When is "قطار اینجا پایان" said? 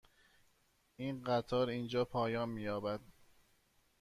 1.23-2.49